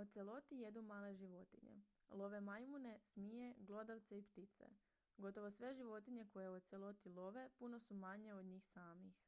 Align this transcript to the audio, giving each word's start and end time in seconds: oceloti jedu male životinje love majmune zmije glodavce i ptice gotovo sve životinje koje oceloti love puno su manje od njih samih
oceloti 0.00 0.58
jedu 0.62 0.82
male 0.88 1.12
životinje 1.20 1.76
love 2.22 2.40
majmune 2.48 2.92
zmije 3.12 3.46
glodavce 3.70 4.18
i 4.18 4.26
ptice 4.32 4.68
gotovo 5.26 5.50
sve 5.60 5.72
životinje 5.80 6.26
koje 6.36 6.50
oceloti 6.58 7.08
love 7.20 7.48
puno 7.62 7.80
su 7.88 7.94
manje 7.94 8.34
od 8.34 8.44
njih 8.52 8.64
samih 8.66 9.24